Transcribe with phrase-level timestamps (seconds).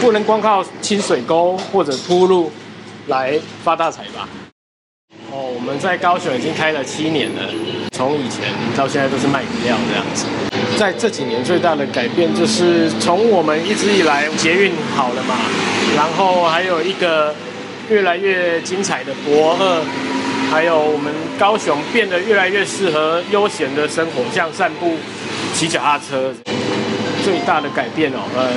[0.00, 2.50] 不能光靠清水沟或者铺路
[3.06, 4.28] 来发大财吧？
[5.30, 7.42] 哦，我们在高雄已经开了七年了，
[7.90, 8.44] 从以前
[8.76, 10.26] 到现在都是卖饮料这样子。
[10.76, 15.36] 在这几年最大的改变就是从我们一直以来捷运好了嘛，
[15.96, 17.34] 然后还有一个
[17.88, 19.82] 越来越精彩的驳二，
[20.50, 24.96] 还有我们高雄变得越来越适合悠闲的生活，像散步、
[25.54, 26.34] 骑脚踏车。
[27.24, 28.50] 最大的改变哦，呃，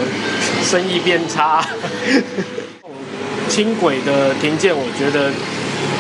[0.64, 1.66] 生意变差。
[3.48, 5.32] 轻轨的停建，我觉得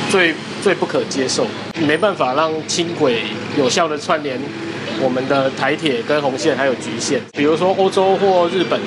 [0.10, 0.34] 最
[0.64, 1.46] 最不可接受，
[1.88, 3.22] 没办法让轻轨
[3.56, 4.38] 有效的串联
[5.00, 7.22] 我们的台铁跟红线，还有橘线。
[7.34, 8.80] 比如说欧洲或日本，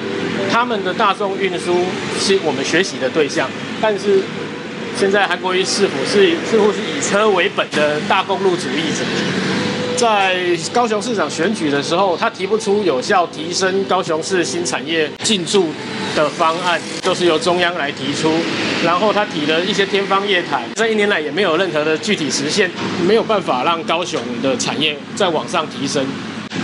[0.50, 1.84] 他们的大众运输
[2.19, 3.48] 是我们学习的对象，
[3.80, 4.20] 但是
[4.98, 9.05] 现在韩国瑜市府是似乎是以车为本的大公路主义者。
[9.98, 10.37] 在
[10.73, 15.70] 高雄市长选举的时候，他提不出有效提升高雄市新产业进驻
[16.15, 18.33] 的方案，都是由中央来提出。
[18.84, 22.70] 然后他提了一些天方夜谭，这一年来也没有任何的具体实现，
[23.09, 26.06] 没有办法让高雄的产业再往上提升。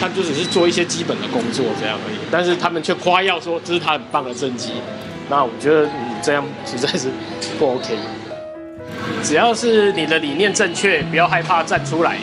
[0.01, 2.17] 他就只是做一些基本的工作这样而已。
[2.31, 4.75] 但是他们却夸耀说这是他很棒的政绩。
[5.29, 5.91] 那我觉得你，
[6.23, 7.09] 这样实在是
[7.59, 7.97] 不 OK。
[9.25, 12.17] 只要是你的理念正确，不要害怕站出来。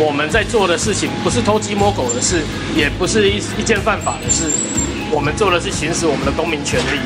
[0.00, 2.42] 我们在做的事情不是偷鸡摸狗的事，
[2.76, 4.44] 也不是一一件犯法的事。
[5.10, 7.00] 我们做的是行使我们的公民权利，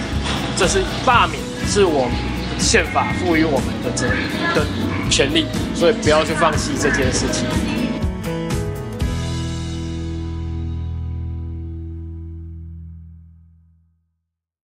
[0.57, 2.11] 这是罢免，是我
[2.59, 4.07] 宪法赋予我们的责
[4.55, 4.67] 的
[5.09, 7.47] 权利，所以不要去放弃这件事情。